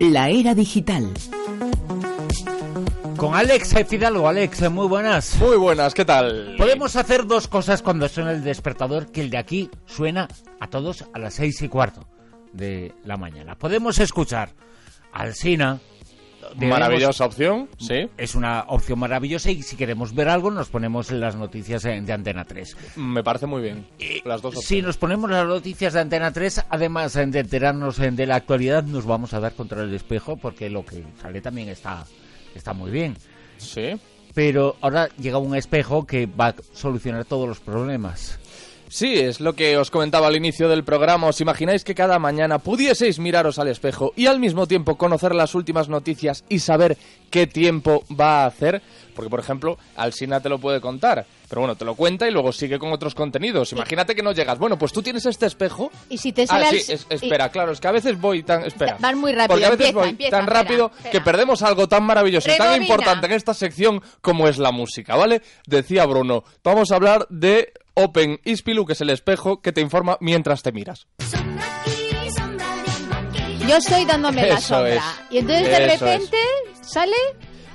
La 0.00 0.30
era 0.30 0.54
digital. 0.54 1.12
Con 3.18 3.34
Alex 3.34 3.74
Fidalgo. 3.86 4.26
Alex, 4.26 4.70
muy 4.70 4.88
buenas. 4.88 5.36
Muy 5.38 5.58
buenas, 5.58 5.92
¿qué 5.92 6.06
tal? 6.06 6.54
Podemos 6.56 6.96
hacer 6.96 7.26
dos 7.26 7.48
cosas 7.48 7.82
cuando 7.82 8.08
suena 8.08 8.32
el 8.32 8.42
despertador, 8.42 9.12
que 9.12 9.20
el 9.20 9.28
de 9.28 9.36
aquí 9.36 9.70
suena 9.84 10.26
a 10.58 10.68
todos 10.68 11.04
a 11.12 11.18
las 11.18 11.34
seis 11.34 11.60
y 11.60 11.68
cuarto 11.68 12.08
de 12.54 12.94
la 13.04 13.18
mañana. 13.18 13.56
Podemos 13.58 13.98
escuchar 13.98 14.54
al 15.12 15.34
Sina. 15.34 15.80
Maravillosa 16.56 17.24
opción, 17.24 17.68
sí. 17.78 18.08
Es 18.16 18.34
una 18.34 18.64
opción 18.68 18.98
maravillosa 18.98 19.50
y 19.50 19.62
si 19.62 19.76
queremos 19.76 20.14
ver 20.14 20.28
algo 20.28 20.50
nos 20.50 20.68
ponemos 20.68 21.10
las 21.10 21.36
noticias 21.36 21.82
de 21.82 22.12
Antena 22.12 22.44
3. 22.44 22.76
Me 22.96 23.22
parece 23.22 23.46
muy 23.46 23.62
bien. 23.62 23.86
Las 24.24 24.42
dos 24.42 24.54
Si 24.60 24.82
nos 24.82 24.96
ponemos 24.96 25.30
las 25.30 25.46
noticias 25.46 25.92
de 25.92 26.00
Antena 26.00 26.32
3, 26.32 26.66
además 26.68 27.14
de 27.14 27.22
enterarnos 27.22 27.98
de 27.98 28.26
la 28.26 28.36
actualidad, 28.36 28.84
nos 28.84 29.06
vamos 29.06 29.34
a 29.34 29.40
dar 29.40 29.54
contra 29.54 29.82
el 29.82 29.94
espejo 29.94 30.36
porque 30.36 30.70
lo 30.70 30.84
que 30.84 31.04
sale 31.20 31.40
también 31.40 31.68
está, 31.68 32.04
está 32.54 32.72
muy 32.72 32.90
bien. 32.90 33.16
Sí. 33.58 33.98
Pero 34.34 34.76
ahora 34.80 35.08
llega 35.18 35.38
un 35.38 35.56
espejo 35.56 36.06
que 36.06 36.26
va 36.26 36.48
a 36.48 36.54
solucionar 36.72 37.24
todos 37.24 37.48
los 37.48 37.60
problemas. 37.60 38.38
Sí, 38.92 39.14
es 39.20 39.38
lo 39.38 39.52
que 39.52 39.76
os 39.76 39.88
comentaba 39.88 40.26
al 40.26 40.34
inicio 40.34 40.68
del 40.68 40.82
programa. 40.82 41.28
¿Os 41.28 41.40
imagináis 41.40 41.84
que 41.84 41.94
cada 41.94 42.18
mañana 42.18 42.58
pudieseis 42.58 43.20
miraros 43.20 43.60
al 43.60 43.68
espejo 43.68 44.12
y 44.16 44.26
al 44.26 44.40
mismo 44.40 44.66
tiempo 44.66 44.98
conocer 44.98 45.32
las 45.32 45.54
últimas 45.54 45.88
noticias 45.88 46.44
y 46.48 46.58
saber 46.58 46.98
qué 47.30 47.46
tiempo 47.46 48.02
va 48.10 48.42
a 48.42 48.46
hacer? 48.46 48.82
Porque, 49.14 49.30
por 49.30 49.38
ejemplo, 49.38 49.78
Alsina 49.94 50.40
te 50.40 50.48
lo 50.48 50.58
puede 50.58 50.80
contar, 50.80 51.24
pero 51.50 51.62
bueno, 51.62 51.74
te 51.74 51.84
lo 51.84 51.96
cuenta 51.96 52.28
y 52.28 52.30
luego 52.30 52.52
sigue 52.52 52.78
con 52.78 52.92
otros 52.92 53.16
contenidos. 53.16 53.72
Imagínate 53.72 54.14
que 54.14 54.22
no 54.22 54.30
llegas. 54.30 54.56
Bueno, 54.60 54.78
pues 54.78 54.92
tú 54.92 55.02
tienes 55.02 55.26
este 55.26 55.46
espejo. 55.46 55.90
Y 56.08 56.16
si 56.16 56.32
te 56.32 56.46
sale 56.46 56.66
ah, 56.66 56.70
sí, 56.70 56.92
espera, 57.08 57.48
claro, 57.48 57.72
es 57.72 57.80
que 57.80 57.88
a 57.88 57.90
veces 57.90 58.20
voy 58.20 58.44
tan. 58.44 58.62
Espera. 58.62 58.96
Van 59.00 59.18
muy 59.18 59.32
rápido. 59.32 59.48
Porque 59.48 59.66
a 59.66 59.70
veces 59.70 59.92
voy 59.92 60.14
tan 60.30 60.46
rápido 60.46 60.92
que 61.10 61.20
perdemos 61.20 61.62
algo 61.62 61.88
tan 61.88 62.04
maravilloso 62.04 62.48
y 62.54 62.56
tan 62.56 62.80
importante 62.80 63.26
en 63.26 63.32
esta 63.32 63.52
sección 63.52 64.00
como 64.20 64.46
es 64.46 64.58
la 64.58 64.70
música, 64.70 65.16
¿vale? 65.16 65.42
Decía 65.66 66.06
Bruno, 66.06 66.44
vamos 66.62 66.92
a 66.92 66.94
hablar 66.94 67.26
de 67.30 67.72
Open 67.94 68.38
Ispilu, 68.44 68.86
que 68.86 68.92
es 68.92 69.00
el 69.00 69.10
espejo 69.10 69.60
que 69.60 69.72
te 69.72 69.80
informa 69.80 70.18
mientras 70.20 70.62
te 70.62 70.70
miras. 70.70 71.08
Yo 73.66 73.76
estoy 73.76 74.04
dándome 74.04 74.46
la 74.46 74.60
sombra. 74.60 75.02
y 75.30 75.38
entonces 75.38 75.68
de 75.68 75.86
repente 75.86 76.38
sale 76.80 77.16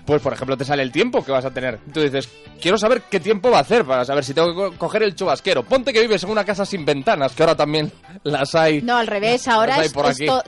pues 0.05 0.21
por 0.21 0.33
ejemplo 0.33 0.55
te 0.55 0.65
sale 0.65 0.83
el 0.83 0.91
tiempo 0.91 1.23
que 1.23 1.31
vas 1.31 1.45
a 1.45 1.51
tener. 1.51 1.79
Tú 1.93 2.01
dices, 2.01 2.29
quiero 2.61 2.77
saber 2.77 3.03
qué 3.09 3.19
tiempo 3.19 3.49
va 3.49 3.59
a 3.59 3.61
hacer 3.61 3.85
para 3.85 4.05
saber 4.05 4.23
si 4.23 4.33
tengo 4.33 4.71
que 4.71 4.77
coger 4.77 5.03
el 5.03 5.15
chubasquero. 5.15 5.63
Ponte 5.63 5.91
que 5.91 6.01
vives 6.01 6.23
en 6.23 6.29
una 6.29 6.45
casa 6.45 6.65
sin 6.65 6.85
ventanas, 6.85 7.33
que 7.33 7.43
ahora 7.43 7.55
también 7.55 7.91
las 8.23 8.53
hay. 8.55 8.81
No, 8.81 8.97
al 8.97 9.07
revés, 9.07 9.47
ahora 9.47 9.83
es, 9.83 9.93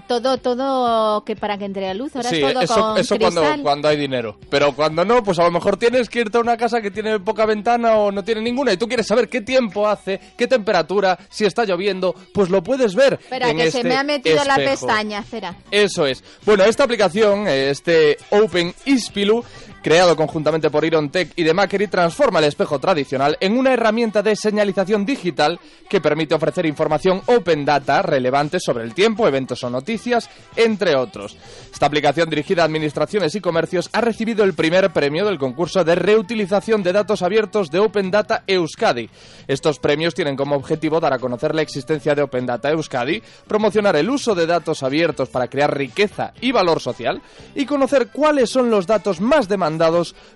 todo, 0.07 0.37
todo 0.37 1.23
que 1.23 1.35
para 1.35 1.57
que 1.57 1.65
entre 1.65 1.87
la 1.87 1.93
luz, 1.93 2.15
ahora 2.15 2.29
es 2.29 2.39
todo 2.39 2.61
eso, 2.61 2.97
eso 2.97 3.17
cuando, 3.17 3.43
cuando 3.63 3.87
hay 3.87 3.97
dinero. 3.97 4.37
Pero 4.49 4.73
cuando 4.73 5.03
no, 5.03 5.23
pues 5.23 5.39
a 5.39 5.43
lo 5.43 5.51
mejor 5.51 5.77
tienes 5.77 6.09
que 6.09 6.21
irte 6.21 6.37
a 6.37 6.41
una 6.41 6.57
casa 6.57 6.81
que 6.81 6.91
tiene 6.91 7.19
poca 7.19 7.45
ventana 7.45 7.95
o 7.95 8.11
no 8.11 8.23
tiene 8.23 8.41
ninguna 8.41 8.73
y 8.73 8.77
tú 8.77 8.87
quieres 8.87 9.07
saber 9.07 9.27
qué 9.29 9.41
tiempo 9.41 9.87
hace, 9.87 10.19
qué 10.37 10.47
temperatura, 10.47 11.17
si 11.29 11.45
está 11.45 11.65
lloviendo, 11.65 12.13
pues 12.33 12.49
lo 12.49 12.61
puedes 12.63 12.95
ver. 12.95 13.13
Espera, 13.13 13.53
que 13.53 13.71
se 13.71 13.83
me 13.83 13.95
ha 13.95 14.03
metido 14.03 14.43
la 14.43 14.55
pestaña, 14.55 15.23
cera. 15.23 15.55
Eso 15.71 16.05
es. 16.05 16.23
Bueno, 16.45 16.63
esta 16.63 16.83
aplicación, 16.83 17.47
este 17.47 18.17
Open 18.29 18.73
Ispilu, 18.85 19.43
creado 19.87 20.17
conjuntamente 20.17 20.69
por 20.69 20.83
Iron 20.83 21.09
Tech 21.11 21.31
y 21.37 21.43
de 21.43 21.53
Macquarie, 21.53 21.87
transforma 21.87 22.39
el 22.39 22.45
espejo 22.45 22.77
tradicional 22.77 23.37
en 23.39 23.57
una 23.57 23.71
herramienta 23.71 24.21
de 24.21 24.35
señalización 24.35 25.05
digital 25.05 25.61
que 25.89 26.01
permite 26.01 26.35
ofrecer 26.35 26.65
información 26.65 27.21
open 27.25 27.63
data 27.63 28.01
relevante 28.01 28.59
sobre 28.59 28.83
el 28.83 28.93
tiempo, 28.93 29.25
eventos 29.25 29.63
o 29.63 29.69
noticias, 29.69 30.29
entre 30.57 30.97
otros. 30.97 31.37
Esta 31.71 31.85
aplicación 31.85 32.29
dirigida 32.29 32.63
a 32.63 32.65
administraciones 32.65 33.33
y 33.35 33.39
comercios 33.39 33.89
ha 33.93 34.01
recibido 34.01 34.43
el 34.43 34.55
primer 34.55 34.91
premio 34.91 35.25
del 35.25 35.39
concurso 35.39 35.85
de 35.85 35.95
reutilización 35.95 36.83
de 36.83 36.91
datos 36.91 37.21
abiertos 37.21 37.71
de 37.71 37.79
Open 37.79 38.11
Data 38.11 38.43
Euskadi. 38.45 39.09
Estos 39.47 39.79
premios 39.79 40.13
tienen 40.13 40.35
como 40.35 40.57
objetivo 40.57 40.99
dar 40.99 41.13
a 41.13 41.19
conocer 41.19 41.55
la 41.55 41.61
existencia 41.61 42.13
de 42.13 42.23
Open 42.23 42.45
Data 42.45 42.69
Euskadi, 42.71 43.23
promocionar 43.47 43.95
el 43.95 44.09
uso 44.09 44.35
de 44.35 44.47
datos 44.47 44.83
abiertos 44.83 45.29
para 45.29 45.47
crear 45.47 45.77
riqueza 45.77 46.33
y 46.41 46.51
valor 46.51 46.81
social 46.81 47.21
y 47.55 47.65
conocer 47.65 48.09
cuáles 48.09 48.49
son 48.49 48.69
los 48.69 48.85
datos 48.85 49.21
más 49.21 49.47
demandados 49.47 49.76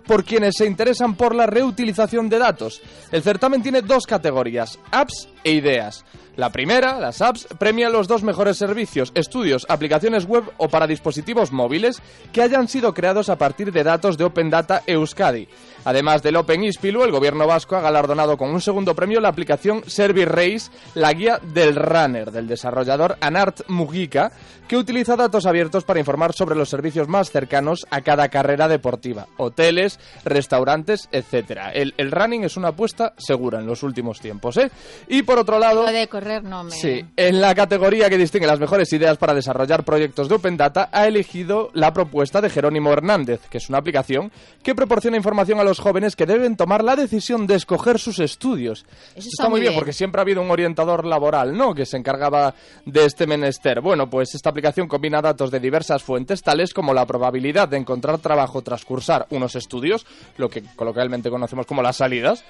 por 0.06 0.24
quienes 0.24 0.56
se 0.58 0.66
interesan 0.66 1.16
por 1.16 1.36
la 1.36 1.46
reutilización 1.46 2.30
de 2.30 2.40
datos. 2.40 2.82
El 3.12 3.24
certamen 3.24 3.62
tiene 3.62 3.82
dos 3.82 4.06
categorías, 4.06 4.80
apps 4.92 5.28
e 5.44 5.52
ideas. 5.52 6.06
La 6.38 6.50
primera, 6.50 6.98
las 7.00 7.22
apps, 7.22 7.48
premia 7.60 7.90
los 7.90 8.08
dos 8.08 8.24
mejores 8.24 8.58
servicios, 8.58 9.12
estudios, 9.16 9.66
aplicaciones 9.68 10.26
web 10.26 10.46
o 10.58 10.70
para 10.70 10.88
dispositivos 10.88 11.52
móviles 11.52 12.02
que 12.32 12.42
hayan 12.42 12.70
sido 12.70 12.94
creados 12.94 13.30
a 13.30 13.38
partir 13.38 13.74
de 13.74 13.84
datos 13.84 14.18
de 14.18 14.24
Open 14.24 14.50
Data 14.50 14.82
Euskadi. 14.88 15.50
Además 15.84 16.24
del 16.24 16.38
Open 16.38 16.64
Ispilu, 16.64 17.04
el 17.04 17.12
gobierno 17.12 17.48
vasco 17.48 17.76
ha 17.76 17.82
galardonado 17.82 18.38
con 18.38 18.50
un 18.50 18.62
segundo 18.62 18.96
premio 18.96 19.20
la 19.20 19.28
aplicación 19.30 19.84
Service 19.88 20.26
Race, 20.26 20.72
la 20.94 21.12
guía 21.12 21.40
del 21.54 21.76
runner, 21.76 22.32
del 22.32 22.48
desarrollador 22.48 23.18
Anart 23.20 23.62
Mugica, 23.68 24.32
que 24.72 24.78
utiliza 24.78 25.18
datos 25.18 25.46
abiertos 25.46 25.84
para 25.84 26.00
informar 26.00 26.32
sobre 26.34 26.56
los 26.56 26.70
servicios 26.70 27.10
más 27.10 27.30
cercanos 27.30 27.86
a 27.90 28.02
cada 28.04 28.30
carrera 28.30 28.70
deportiva, 28.70 29.28
hoteles, 29.36 30.00
restaurantes, 30.24 31.10
etc. 31.12 31.72
El, 31.74 32.12
running 32.12 32.46
es 32.46 32.56
una 32.56 32.70
apuesta 32.70 33.14
segura 33.18 33.60
en 33.60 33.66
los 33.66 33.84
últimos 33.84 34.22
tiempos, 34.22 34.56
¿eh? 34.56 34.72
Y 35.10 35.24
por 35.32 35.40
otro 35.40 35.60
lado... 35.60 35.86
de 35.86 36.08
correr 36.10 36.44
no 36.44 36.66
me... 36.66 36.72
Sí, 36.72 37.06
en 37.16 37.40
la 37.40 37.56
categoría 37.56 38.10
que 38.10 38.18
distingue 38.18 38.48
las 38.48 38.60
mejores 38.60 38.92
ideas 38.92 39.18
para 39.18 39.34
desarrollar 39.34 39.86
proyectos 39.86 40.28
de 40.28 40.36
Open 40.36 40.58
Data, 40.58 40.90
ha 40.92 41.08
elegido 41.08 41.70
la 41.74 41.94
propuesta 41.94 42.42
de 42.42 42.50
Jerónimo 42.50 42.92
Hernández, 42.92 43.40
que 43.50 43.58
es 43.60 43.70
una 43.70 43.78
aplicación 43.78 44.30
que 44.62 44.76
proporciona 44.76 45.16
información 45.16 45.62
a 45.62 45.64
los 45.64 45.80
jóvenes 45.80 46.18
que 46.18 46.26
deben 46.26 46.58
tomar 46.58 46.84
la 46.84 46.98
decisión 46.98 47.48
de 47.48 47.56
escoger 47.56 47.98
sus 47.98 48.20
estudios. 48.20 48.86
Eso 49.16 49.30
está, 49.32 49.48
muy 49.48 49.62
bien, 49.62 49.74
porque 49.74 49.94
siempre 49.94 50.20
ha 50.20 50.24
habido 50.24 50.42
un 50.42 50.52
orientador 50.52 51.06
laboral, 51.06 51.56
¿no?, 51.56 51.74
que 51.74 51.86
se 51.86 51.96
encargaba 51.96 52.54
de 52.86 53.06
este 53.06 53.26
menester. 53.26 53.80
Bueno, 53.80 54.10
pues 54.10 54.36
esta 54.36 54.50
aplicación 54.50 54.90
combina 54.90 55.22
datos 55.22 55.50
de 55.50 55.62
diversas 55.62 56.04
fuentes, 56.04 56.42
tales 56.42 56.74
como 56.74 56.94
la 56.94 57.06
probabilidad 57.06 57.70
de 57.70 57.78
encontrar 57.78 58.18
trabajo 58.18 58.62
tras 58.62 58.84
cursar 58.84 59.28
unos 59.30 59.56
estudios, 59.56 60.06
lo 60.36 60.50
que 60.50 60.62
coloquialmente 60.76 61.30
conocemos 61.30 61.66
como 61.66 61.82
las 61.82 61.96
salidas, 61.96 62.44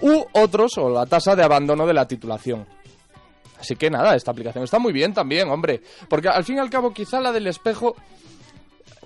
u 0.00 0.24
otros, 0.32 0.76
o 0.78 0.90
la 0.90 1.06
tasa 1.06 1.34
de 1.36 1.42
abandono 1.44 1.86
de 1.86 1.94
la 1.94 2.06
titulación. 2.06 2.66
Así 3.58 3.76
que 3.76 3.90
nada, 3.90 4.14
esta 4.14 4.30
aplicación 4.30 4.64
está 4.64 4.78
muy 4.78 4.92
bien 4.92 5.14
también, 5.14 5.48
hombre. 5.48 5.82
Porque 6.08 6.28
al 6.28 6.44
fin 6.44 6.56
y 6.56 6.58
al 6.60 6.70
cabo, 6.70 6.92
quizá 6.92 7.20
la 7.20 7.32
del 7.32 7.46
espejo 7.46 7.96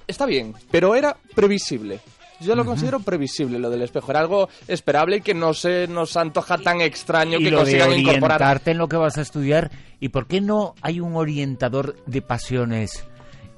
está 0.06 0.26
bien, 0.26 0.54
pero 0.70 0.94
era 0.94 1.16
previsible. 1.34 2.00
Yo 2.40 2.56
lo 2.56 2.64
considero 2.64 3.00
previsible 3.00 3.58
lo 3.58 3.68
del 3.68 3.82
espejo. 3.82 4.10
Era 4.10 4.20
algo 4.20 4.48
esperable 4.66 5.16
y 5.16 5.20
que 5.20 5.34
no 5.34 5.52
se 5.52 5.86
nos 5.88 6.16
antoja 6.16 6.56
tan 6.56 6.80
extraño 6.80 7.38
que 7.38 7.52
consigan 7.52 7.90
de 7.90 7.98
incorporar. 7.98 8.62
en 8.64 8.78
lo 8.78 8.88
que 8.88 8.96
vas 8.96 9.18
a 9.18 9.20
estudiar. 9.20 9.70
¿Y 10.00 10.08
por 10.08 10.26
qué 10.26 10.40
no 10.40 10.74
hay 10.80 11.00
un 11.00 11.16
orientador 11.16 12.02
de 12.06 12.22
pasiones? 12.22 13.04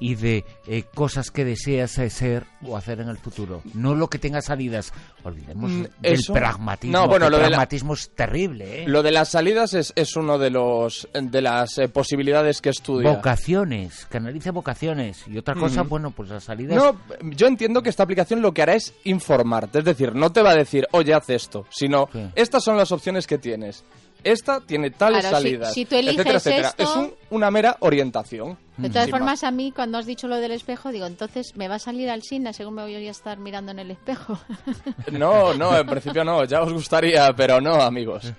Y 0.02 0.16
de 0.16 0.44
eh, 0.66 0.82
cosas 0.94 1.30
que 1.30 1.44
deseas 1.44 1.92
ser 1.92 2.44
o 2.66 2.76
hacer 2.76 2.98
en 2.98 3.08
el 3.08 3.18
futuro. 3.18 3.62
No 3.72 3.94
lo 3.94 4.08
que 4.08 4.18
tenga 4.18 4.42
salidas. 4.42 4.92
Olvidemos 5.22 5.70
mm, 5.70 5.84
del 6.00 6.20
pragmatismo. 6.32 6.98
No, 6.98 7.06
bueno, 7.06 7.28
el 7.28 7.34
pragmatismo 7.34 7.94
es 7.94 8.10
terrible. 8.10 8.82
¿eh? 8.82 8.88
Lo 8.88 9.04
de 9.04 9.12
las 9.12 9.28
salidas 9.28 9.74
es, 9.74 9.92
es 9.94 10.16
uno 10.16 10.38
de 10.38 10.50
los 10.50 11.08
de 11.14 11.40
las 11.40 11.78
eh, 11.78 11.88
posibilidades 11.88 12.60
que 12.60 12.70
estudia. 12.70 13.12
Vocaciones, 13.12 14.06
que 14.06 14.16
analice 14.16 14.50
vocaciones. 14.50 15.24
Y 15.28 15.38
otra 15.38 15.54
cosa, 15.54 15.82
bueno, 15.82 16.10
pues 16.10 16.30
las 16.30 16.42
salidas... 16.42 16.76
No, 16.76 17.00
yo 17.22 17.46
entiendo 17.46 17.80
que 17.80 17.90
esta 17.90 18.02
aplicación 18.02 18.42
lo 18.42 18.52
que 18.52 18.62
hará 18.62 18.74
es 18.74 18.92
informarte. 19.04 19.78
Es 19.78 19.84
decir, 19.84 20.16
no 20.16 20.32
te 20.32 20.42
va 20.42 20.50
a 20.50 20.56
decir, 20.56 20.84
oye, 20.90 21.14
haz 21.14 21.30
esto, 21.30 21.64
sino 21.70 22.08
estas 22.34 22.64
son 22.64 22.76
las 22.76 22.90
opciones 22.90 23.28
que 23.28 23.38
tienes 23.38 23.84
esta 24.24 24.60
tiene 24.60 24.90
tales 24.90 25.24
salidas, 25.24 25.72
si, 25.72 25.84
tú 25.84 25.96
eliges 25.96 26.46
Esto... 26.46 26.72
Es 26.78 26.88
una 27.30 27.50
mera 27.50 27.76
orientación. 27.80 28.58
De 28.76 28.88
todas 28.88 29.10
formas, 29.10 29.44
a 29.44 29.50
mí, 29.50 29.70
cuando 29.70 29.98
has 29.98 30.06
dicho 30.06 30.26
lo 30.28 30.36
del 30.36 30.52
espejo, 30.52 30.90
digo, 30.90 31.06
entonces 31.06 31.56
me 31.56 31.68
va 31.68 31.76
a 31.76 31.78
salir 31.78 32.10
al 32.10 32.22
cine 32.22 32.52
según 32.52 32.74
me 32.74 32.82
voy 32.82 32.94
a 32.94 33.10
estar 33.10 33.38
mirando 33.38 33.72
en 33.72 33.78
el 33.78 33.90
espejo. 33.90 34.38
No, 35.12 35.54
no, 35.54 35.76
en 35.76 35.86
principio 35.86 36.24
no, 36.24 36.44
ya 36.44 36.62
os 36.62 36.72
gustaría, 36.72 37.32
pero 37.34 37.60
no, 37.60 37.74
amigos. 37.74 38.32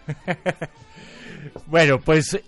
bueno, 1.67 1.99
pues 1.99 2.39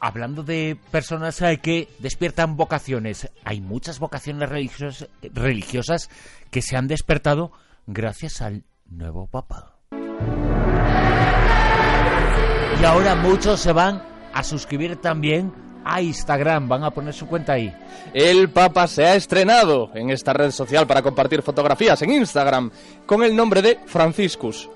hablando 0.00 0.42
de 0.42 0.76
personas 0.90 1.40
que 1.62 1.88
despiertan 1.98 2.56
vocaciones, 2.56 3.30
hay 3.44 3.60
muchas 3.60 3.98
vocaciones 3.98 4.48
religiosas, 4.48 5.08
religiosas 5.22 6.10
que 6.50 6.62
se 6.62 6.76
han 6.76 6.88
despertado 6.88 7.52
gracias 7.86 8.42
al 8.42 8.64
nuevo 8.86 9.26
Papa. 9.26 9.76
Y 12.78 12.84
ahora 12.84 13.14
muchos 13.14 13.60
se 13.60 13.72
van 13.72 14.02
a 14.32 14.42
suscribir 14.42 14.96
también 14.96 15.52
a 15.84 16.00
Instagram, 16.00 16.68
van 16.68 16.84
a 16.84 16.90
poner 16.90 17.14
su 17.14 17.26
cuenta 17.26 17.54
ahí. 17.54 17.74
El 18.12 18.50
Papa 18.50 18.86
se 18.86 19.04
ha 19.04 19.14
estrenado 19.14 19.90
en 19.94 20.10
esta 20.10 20.32
red 20.32 20.50
social 20.50 20.86
para 20.86 21.02
compartir 21.02 21.42
fotografías 21.42 22.00
en 22.02 22.12
Instagram 22.12 22.70
con 23.06 23.22
el 23.22 23.34
nombre 23.34 23.62
de 23.62 23.78
Franciscus. 23.86 24.68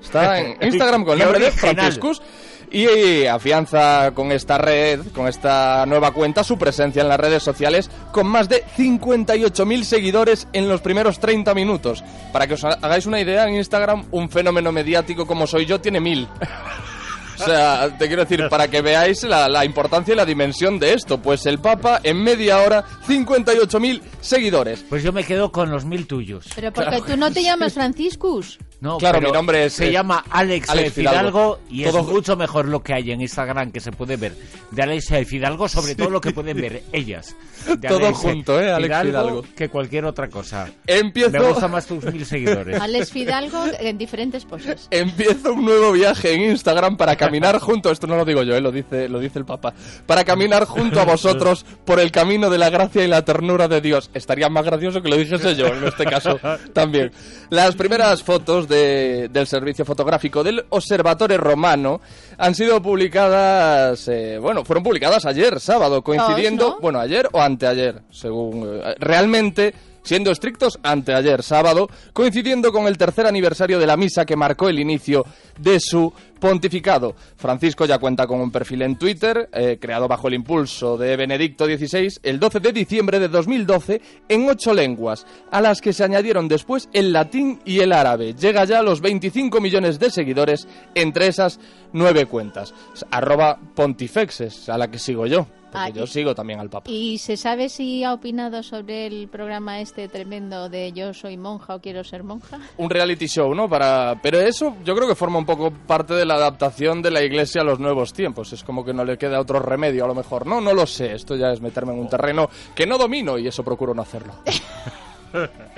Está 0.00 0.40
en 0.40 0.56
Instagram 0.62 1.04
con 1.04 1.14
el 1.14 1.24
nombre 1.24 1.44
de 1.46 1.50
Franciscus 1.50 2.22
y 2.70 3.24
afianza 3.26 4.12
con 4.14 4.30
esta 4.30 4.58
red, 4.58 5.00
con 5.14 5.26
esta 5.26 5.86
nueva 5.86 6.12
cuenta, 6.12 6.44
su 6.44 6.58
presencia 6.58 7.02
en 7.02 7.08
las 7.08 7.18
redes 7.18 7.42
sociales 7.42 7.90
con 8.12 8.26
más 8.26 8.48
de 8.48 8.64
58.000 8.76 9.82
seguidores 9.84 10.48
en 10.52 10.68
los 10.68 10.80
primeros 10.80 11.18
30 11.18 11.54
minutos. 11.54 12.04
Para 12.32 12.46
que 12.46 12.54
os 12.54 12.64
hagáis 12.64 13.06
una 13.06 13.20
idea, 13.20 13.48
en 13.48 13.54
Instagram 13.54 14.06
un 14.10 14.28
fenómeno 14.28 14.70
mediático 14.70 15.26
como 15.26 15.46
soy 15.46 15.66
yo 15.66 15.80
tiene 15.80 16.00
mil. 16.00 16.28
O 17.40 17.44
sea, 17.44 17.96
te 17.96 18.06
quiero 18.06 18.24
decir, 18.24 18.48
para 18.48 18.68
que 18.68 18.82
veáis 18.82 19.22
la, 19.22 19.48
la, 19.48 19.64
importancia 19.64 20.12
y 20.12 20.16
la 20.16 20.24
dimensión 20.24 20.78
de 20.78 20.94
esto. 20.94 21.18
Pues 21.18 21.46
el 21.46 21.58
Papa, 21.58 22.00
en 22.02 22.22
media 22.22 22.58
hora, 22.58 22.84
58.000 23.06 24.00
seguidores. 24.20 24.84
Pues 24.88 25.02
yo 25.02 25.12
me 25.12 25.24
quedo 25.24 25.52
con 25.52 25.70
los 25.70 25.84
mil 25.84 26.06
tuyos. 26.06 26.46
Pero 26.54 26.72
porque 26.72 27.00
tú 27.06 27.16
no 27.16 27.30
te 27.30 27.42
llamas 27.42 27.74
Franciscus. 27.74 28.58
No, 28.80 28.98
Claro, 28.98 29.20
mi 29.20 29.32
nombre 29.32 29.64
es, 29.64 29.72
Se 29.72 29.88
eh, 29.88 29.92
llama 29.92 30.24
Alex, 30.30 30.70
Alex 30.70 30.92
Fidalgo, 30.94 31.58
Fidalgo. 31.58 31.58
y 31.68 31.84
Todo- 31.84 31.98
es 32.00 32.06
mucho 32.06 32.36
mejor 32.36 32.68
lo 32.68 32.80
que 32.82 32.94
hay 32.94 33.10
en 33.10 33.20
Instagram 33.20 33.72
que 33.72 33.80
se 33.80 33.90
puede 33.90 34.16
ver 34.16 34.34
de 34.70 34.82
Alex 34.82 35.08
Fidalgo, 35.26 35.68
sobre 35.68 35.96
todo 35.96 36.10
lo 36.10 36.20
que 36.20 36.30
pueden 36.30 36.56
ver 36.60 36.82
ellas. 36.92 37.34
De 37.66 37.88
Todo 37.88 38.06
Alex 38.06 38.18
junto, 38.18 38.60
¿eh? 38.60 38.70
Alex 38.70 39.00
Fidalgo. 39.02 39.44
Que 39.56 39.68
cualquier 39.68 40.04
otra 40.04 40.28
cosa. 40.28 40.70
Empiezo... 40.86 41.30
Me 41.30 41.40
gustan 41.40 41.70
más 41.72 41.86
tus 41.86 42.04
mil 42.04 42.24
seguidores. 42.24 42.80
Alex 42.80 43.10
Fidalgo 43.10 43.64
en 43.80 43.98
diferentes 43.98 44.44
poses. 44.44 44.86
Empiezo 44.90 45.54
un 45.54 45.64
nuevo 45.64 45.90
viaje 45.92 46.32
en 46.34 46.42
Instagram 46.52 46.96
para 46.96 47.16
caminar 47.16 47.58
junto, 47.58 47.90
esto 47.90 48.06
no 48.06 48.16
lo 48.16 48.24
digo 48.24 48.44
yo, 48.44 48.54
eh, 48.54 48.60
lo 48.60 48.70
dice, 48.70 49.08
lo 49.08 49.18
dice 49.18 49.40
el 49.40 49.44
Papa, 49.44 49.74
para 50.06 50.24
caminar 50.24 50.64
junto 50.66 51.00
a 51.00 51.04
vosotros 51.04 51.66
por 51.84 51.98
el 51.98 52.12
camino 52.12 52.48
de 52.48 52.58
la 52.58 52.70
gracia 52.70 53.02
y 53.04 53.08
la 53.08 53.24
ternura 53.24 53.66
de 53.66 53.80
Dios. 53.80 54.10
Estaría 54.14 54.48
más 54.48 54.64
gracioso 54.64 55.02
que 55.02 55.08
lo 55.08 55.16
dijese 55.16 55.56
yo 55.56 55.66
en 55.66 55.84
este 55.84 56.04
caso 56.04 56.38
también. 56.72 57.10
Las 57.50 57.74
primeras 57.74 58.22
fotos 58.22 58.67
de- 58.68 59.28
del 59.28 59.46
servicio 59.46 59.84
fotográfico 59.84 60.44
del 60.44 60.64
Observatorio 60.68 61.38
Romano 61.38 62.00
han 62.36 62.54
sido 62.54 62.80
publicadas, 62.82 64.06
eh, 64.08 64.38
bueno, 64.40 64.64
fueron 64.64 64.82
publicadas 64.84 65.26
ayer, 65.26 65.58
sábado, 65.60 66.02
coincidiendo, 66.02 66.70
¿no? 66.70 66.80
bueno, 66.80 66.98
ayer 67.00 67.28
o 67.32 67.40
anteayer, 67.40 68.02
según 68.10 68.80
eh, 68.84 68.94
realmente 68.98 69.74
siendo 70.02 70.30
estrictos 70.30 70.78
anteayer 70.82 71.42
sábado, 71.42 71.88
coincidiendo 72.14 72.72
con 72.72 72.86
el 72.86 72.96
tercer 72.96 73.26
aniversario 73.26 73.78
de 73.78 73.86
la 73.86 73.96
misa 73.96 74.24
que 74.24 74.36
marcó 74.36 74.68
el 74.70 74.78
inicio 74.78 75.26
de 75.58 75.78
su 75.80 76.12
pontificado. 76.40 77.14
Francisco 77.36 77.84
ya 77.84 77.98
cuenta 77.98 78.26
con 78.26 78.40
un 78.40 78.50
perfil 78.50 78.82
en 78.82 78.96
Twitter, 78.96 79.48
eh, 79.52 79.78
creado 79.80 80.08
bajo 80.08 80.28
el 80.28 80.34
impulso 80.34 80.96
de 80.96 81.16
Benedicto 81.16 81.66
XVI, 81.66 82.18
el 82.22 82.38
12 82.40 82.60
de 82.60 82.72
diciembre 82.72 83.18
de 83.18 83.28
2012, 83.28 84.00
en 84.28 84.48
ocho 84.48 84.72
lenguas, 84.74 85.26
a 85.50 85.60
las 85.60 85.80
que 85.80 85.92
se 85.92 86.04
añadieron 86.04 86.48
después 86.48 86.88
el 86.92 87.12
latín 87.12 87.60
y 87.64 87.80
el 87.80 87.92
árabe. 87.92 88.34
Llega 88.34 88.64
ya 88.64 88.80
a 88.80 88.82
los 88.82 89.00
25 89.00 89.60
millones 89.60 89.98
de 89.98 90.10
seguidores 90.10 90.66
entre 90.94 91.26
esas 91.28 91.60
nueve 91.92 92.26
cuentas. 92.26 92.74
Arroba 93.10 93.58
pontifexes, 93.74 94.68
a 94.68 94.78
la 94.78 94.90
que 94.90 94.98
sigo 94.98 95.26
yo. 95.26 95.46
Porque 95.70 95.78
Ah, 95.84 95.90
yo 95.90 96.06
sigo 96.06 96.34
también 96.34 96.60
al 96.60 96.70
Papa. 96.70 96.90
¿Y 96.90 97.18
se 97.18 97.36
sabe 97.36 97.68
si 97.68 98.02
ha 98.02 98.14
opinado 98.14 98.62
sobre 98.62 99.06
el 99.06 99.28
programa 99.28 99.80
este 99.80 100.08
tremendo 100.08 100.70
de 100.70 100.92
Yo 100.92 101.12
soy 101.12 101.36
monja 101.36 101.74
o 101.74 101.80
quiero 101.82 102.02
ser 102.04 102.22
monja? 102.24 102.58
un 102.78 102.88
reality 102.88 103.26
show, 103.26 103.54
¿no? 103.54 103.68
Para, 103.68 104.18
pero 104.22 104.38
eso 104.40 104.74
yo 104.82 104.94
creo 104.96 105.06
que 105.06 105.14
forma 105.14 105.38
un 105.38 105.44
poco 105.44 105.70
parte 105.70 106.14
de 106.14 106.24
la 106.28 106.34
adaptación 106.34 107.02
de 107.02 107.10
la 107.10 107.22
Iglesia 107.22 107.62
a 107.62 107.64
los 107.64 107.80
nuevos 107.80 108.12
tiempos. 108.12 108.52
Es 108.52 108.62
como 108.62 108.84
que 108.84 108.92
no 108.92 109.04
le 109.04 109.18
queda 109.18 109.40
otro 109.40 109.58
remedio, 109.58 110.04
a 110.04 110.08
lo 110.08 110.14
mejor. 110.14 110.46
No, 110.46 110.60
no 110.60 110.72
lo 110.72 110.86
sé. 110.86 111.14
Esto 111.14 111.34
ya 111.34 111.50
es 111.50 111.60
meterme 111.60 111.92
en 111.92 111.98
un 111.98 112.08
terreno 112.08 112.48
que 112.74 112.86
no 112.86 112.96
domino 112.98 113.38
y 113.38 113.48
eso 113.48 113.64
procuro 113.64 113.94
no 113.94 114.02
hacerlo. 114.02 114.34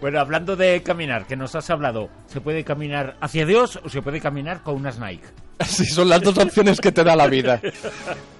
Bueno, 0.00 0.20
hablando 0.20 0.56
de 0.56 0.82
caminar, 0.82 1.26
que 1.26 1.36
nos 1.36 1.54
has 1.54 1.68
hablado, 1.70 2.08
¿se 2.26 2.40
puede 2.40 2.64
caminar 2.64 3.16
hacia 3.20 3.46
Dios 3.46 3.78
o 3.82 3.88
se 3.88 4.02
puede 4.02 4.20
caminar 4.20 4.62
con 4.62 4.76
unas 4.76 4.98
Nike? 4.98 5.26
Así 5.58 5.84
son 5.84 6.08
las 6.08 6.20
dos 6.22 6.36
opciones 6.38 6.80
que 6.80 6.92
te 6.92 7.04
da 7.04 7.16
la 7.16 7.26
vida. 7.26 7.60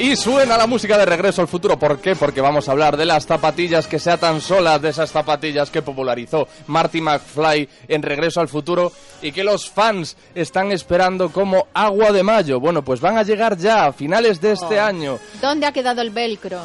Y 0.00 0.14
suena 0.14 0.56
la 0.56 0.68
música 0.68 0.96
de 0.96 1.04
Regreso 1.04 1.40
al 1.42 1.48
Futuro. 1.48 1.76
¿Por 1.76 1.98
qué? 2.00 2.14
Porque 2.14 2.40
vamos 2.40 2.68
a 2.68 2.72
hablar 2.72 2.96
de 2.96 3.04
las 3.04 3.26
zapatillas 3.26 3.88
que 3.88 3.98
se 3.98 4.12
atan 4.12 4.40
solas, 4.40 4.80
de 4.80 4.90
esas 4.90 5.10
zapatillas 5.10 5.70
que 5.70 5.82
popularizó 5.82 6.46
Marty 6.68 7.00
McFly 7.00 7.68
en 7.88 8.02
Regreso 8.02 8.40
al 8.40 8.46
Futuro 8.46 8.92
y 9.22 9.32
que 9.32 9.42
los 9.42 9.68
fans 9.68 10.16
están 10.36 10.70
esperando 10.70 11.30
como 11.30 11.66
agua 11.74 12.12
de 12.12 12.22
mayo. 12.22 12.60
Bueno, 12.60 12.82
pues 12.84 13.00
van 13.00 13.18
a 13.18 13.24
llegar 13.24 13.56
ya 13.56 13.86
a 13.86 13.92
finales 13.92 14.40
de 14.40 14.52
este 14.52 14.78
Oh. 14.78 14.84
año. 14.84 15.18
¿Dónde 15.42 15.66
ha 15.66 15.72
quedado 15.72 16.00
el 16.00 16.10
velcro? 16.10 16.60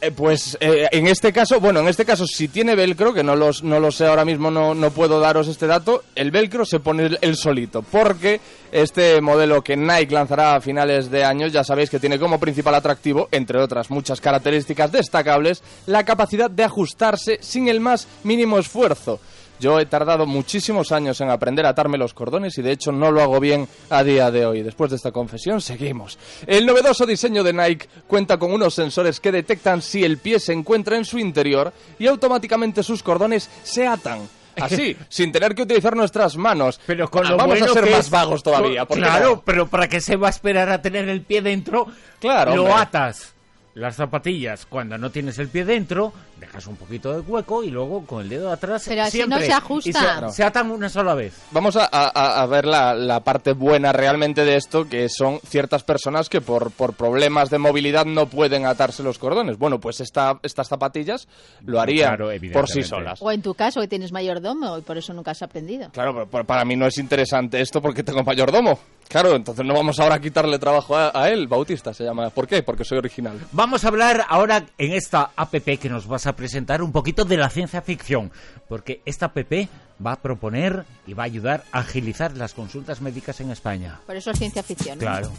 Eh, 0.00 0.10
pues 0.10 0.58
eh, 0.60 0.88
en 0.92 1.06
este 1.06 1.32
caso, 1.32 1.58
bueno, 1.58 1.80
en 1.80 1.88
este 1.88 2.04
caso 2.04 2.26
si 2.26 2.48
tiene 2.48 2.74
velcro, 2.74 3.14
que 3.14 3.22
no, 3.22 3.34
los, 3.34 3.62
no 3.62 3.80
lo 3.80 3.90
sé 3.90 4.06
ahora 4.06 4.24
mismo, 4.24 4.50
no, 4.50 4.74
no 4.74 4.90
puedo 4.90 5.20
daros 5.20 5.48
este 5.48 5.66
dato, 5.66 6.04
el 6.14 6.30
velcro 6.30 6.66
se 6.66 6.80
pone 6.80 7.06
el, 7.06 7.18
el 7.22 7.36
solito, 7.36 7.82
porque 7.82 8.40
este 8.72 9.20
modelo 9.20 9.62
que 9.62 9.76
Nike 9.76 10.14
lanzará 10.14 10.54
a 10.54 10.60
finales 10.60 11.10
de 11.10 11.24
año, 11.24 11.46
ya 11.46 11.64
sabéis 11.64 11.88
que 11.88 11.98
tiene 11.98 12.18
como 12.18 12.38
principal 12.38 12.74
atractivo, 12.74 13.28
entre 13.32 13.58
otras 13.58 13.90
muchas 13.90 14.20
características 14.20 14.92
destacables, 14.92 15.62
la 15.86 16.04
capacidad 16.04 16.50
de 16.50 16.64
ajustarse 16.64 17.38
sin 17.40 17.68
el 17.68 17.80
más 17.80 18.06
mínimo 18.24 18.58
esfuerzo. 18.58 19.20
Yo 19.58 19.80
he 19.80 19.86
tardado 19.86 20.26
muchísimos 20.26 20.92
años 20.92 21.20
en 21.20 21.30
aprender 21.30 21.64
a 21.66 21.70
atarme 21.70 21.96
los 21.98 22.12
cordones 22.14 22.58
y 22.58 22.62
de 22.62 22.72
hecho 22.72 22.92
no 22.92 23.10
lo 23.10 23.22
hago 23.22 23.40
bien 23.40 23.66
a 23.90 24.04
día 24.04 24.30
de 24.30 24.44
hoy. 24.46 24.62
Después 24.62 24.90
de 24.90 24.96
esta 24.96 25.12
confesión, 25.12 25.60
seguimos. 25.60 26.18
El 26.46 26.66
novedoso 26.66 27.06
diseño 27.06 27.42
de 27.42 27.52
Nike 27.52 27.88
cuenta 28.06 28.38
con 28.38 28.52
unos 28.52 28.74
sensores 28.74 29.18
que 29.20 29.32
detectan 29.32 29.80
si 29.82 30.04
el 30.04 30.18
pie 30.18 30.38
se 30.40 30.52
encuentra 30.52 30.96
en 30.96 31.04
su 31.04 31.18
interior 31.18 31.72
y 31.98 32.06
automáticamente 32.06 32.82
sus 32.82 33.02
cordones 33.02 33.48
se 33.62 33.86
atan. 33.86 34.28
Así, 34.58 34.96
sin 35.10 35.32
tener 35.32 35.54
que 35.54 35.62
utilizar 35.62 35.94
nuestras 35.94 36.36
manos. 36.38 36.80
Pero 36.86 37.10
con 37.10 37.26
Ah, 37.26 37.30
lo 37.30 37.36
Vamos 37.36 37.58
bueno 37.58 37.70
a 37.72 37.74
ser 37.74 37.84
que 37.84 37.90
más 37.90 38.06
es- 38.06 38.10
vagos 38.10 38.42
todavía. 38.42 38.86
¿por 38.86 38.96
qué 38.96 39.02
Claro, 39.02 39.30
no? 39.36 39.42
pero 39.44 39.66
¿para 39.66 39.86
qué 39.86 40.00
se 40.00 40.16
va 40.16 40.28
a 40.28 40.30
esperar 40.30 40.70
a 40.70 40.80
tener 40.80 41.08
el 41.10 41.20
pie 41.20 41.42
dentro? 41.42 41.86
Claro, 42.20 42.56
Lo 42.56 42.62
hombre. 42.62 42.78
atas. 42.80 43.34
Las 43.74 43.96
zapatillas, 43.96 44.64
cuando 44.64 44.96
no 44.96 45.10
tienes 45.10 45.38
el 45.38 45.48
pie 45.48 45.66
dentro, 45.66 46.14
dejas 46.40 46.66
un 46.66 46.76
poquito 46.76 47.12
de 47.12 47.20
hueco 47.20 47.62
y 47.64 47.70
luego 47.70 48.04
con 48.04 48.22
el 48.22 48.28
dedo 48.28 48.50
atrás. 48.52 48.84
Pero 48.86 49.02
así 49.02 49.12
siempre, 49.18 49.40
no 49.40 49.44
se 49.46 49.52
ajusta. 49.52 49.88
y 49.90 49.92
se, 50.30 50.36
se 50.36 50.44
atan 50.44 50.70
una 50.70 50.88
sola 50.88 51.14
vez. 51.14 51.34
Vamos 51.50 51.76
a, 51.76 51.88
a- 51.90 52.42
a 52.42 52.46
ver 52.46 52.66
la, 52.66 52.94
la 52.94 53.20
parte 53.20 53.52
buena 53.52 53.92
realmente 53.92 54.44
de 54.44 54.56
esto, 54.56 54.88
que 54.88 55.08
son 55.08 55.40
ciertas 55.46 55.82
personas 55.82 56.28
que 56.28 56.40
por, 56.40 56.70
por 56.72 56.94
problemas 56.94 57.48
de 57.50 57.58
movilidad 57.58 58.04
no 58.04 58.26
pueden 58.26 58.66
atarse 58.66 59.02
los 59.02 59.18
cordones. 59.18 59.56
Bueno, 59.58 59.80
pues 59.80 60.00
esta, 60.00 60.38
estas 60.42 60.68
zapatillas 60.68 61.26
lo 61.64 61.80
harían 61.80 62.16
Claro, 62.16 62.30
por 62.52 62.68
sí 62.68 62.82
solas. 62.82 63.20
O 63.22 63.32
en 63.32 63.42
tu 63.42 63.54
caso, 63.54 63.80
que 63.80 63.88
tienes 63.88 64.12
mayordomo 64.12 64.78
y 64.78 64.82
por 64.82 64.98
eso 64.98 65.12
nunca 65.14 65.30
has 65.30 65.42
aprendido. 65.42 65.90
Claro, 65.92 66.12
pero 66.14 66.28
pa- 66.30 66.44
para 66.44 66.64
mí 66.64 66.76
no 66.76 66.86
es 66.86 66.98
interesante 66.98 67.60
esto 67.60 67.80
porque 67.80 68.02
tengo 68.02 68.22
mayordomo. 68.22 68.78
Claro, 69.08 69.36
entonces 69.36 69.64
no 69.64 69.72
vamos 69.72 70.00
ahora 70.00 70.16
a 70.16 70.20
quitarle 70.20 70.58
trabajo 70.58 70.96
a, 70.96 71.12
a 71.14 71.30
él. 71.30 71.46
Bautista 71.46 71.94
se 71.94 72.02
llama. 72.02 72.28
¿Por 72.30 72.48
qué? 72.48 72.62
Porque 72.64 72.84
soy 72.84 72.98
original. 72.98 73.38
Vamos 73.52 73.84
a 73.84 73.88
hablar 73.88 74.24
ahora 74.28 74.64
en 74.78 74.92
esta 74.92 75.30
APP 75.36 75.78
que 75.80 75.88
nos 75.88 76.08
vas 76.08 76.25
a 76.25 76.25
presentar 76.34 76.82
un 76.82 76.90
poquito 76.90 77.24
de 77.24 77.36
la 77.36 77.50
ciencia 77.50 77.82
ficción, 77.82 78.32
porque 78.68 79.02
esta 79.04 79.26
APP 79.26 79.68
va 80.04 80.12
a 80.12 80.22
proponer 80.22 80.84
y 81.06 81.14
va 81.14 81.22
a 81.22 81.26
ayudar 81.26 81.64
a 81.72 81.80
agilizar 81.80 82.36
las 82.36 82.54
consultas 82.54 83.00
médicas 83.00 83.40
en 83.40 83.50
España. 83.50 84.00
Por 84.06 84.16
eso 84.16 84.30
es 84.30 84.38
ciencia 84.38 84.62
ficción. 84.62 84.98
¿no? 84.98 85.02
Claro. 85.02 85.30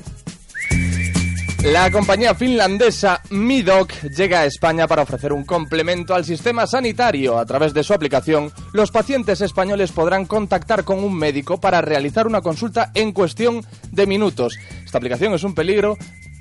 La 1.63 1.89
compañía 1.91 2.35
finlandesa 2.35 3.21
Midoc 3.31 3.91
llega 4.15 4.41
a 4.41 4.45
España 4.45 4.87
para 4.87 5.01
ofrecer 5.01 5.33
un 5.33 5.43
complemento 5.43 6.13
al 6.13 6.23
sistema 6.23 6.67
sanitario. 6.67 7.37
A 7.37 7.45
través 7.45 7.73
de 7.73 7.83
su 7.83 7.93
aplicación, 7.93 8.51
los 8.73 8.91
pacientes 8.91 9.41
españoles 9.41 9.91
podrán 9.91 10.25
contactar 10.25 10.83
con 10.83 11.03
un 11.03 11.15
médico 11.15 11.59
para 11.59 11.81
realizar 11.81 12.27
una 12.27 12.41
consulta 12.41 12.91
en 12.93 13.11
cuestión 13.11 13.65
de 13.91 14.05
minutos. 14.05 14.57
Esta 14.85 14.99
aplicación 14.99 15.33
es 15.33 15.43
un 15.43 15.55
peligro 15.55 15.97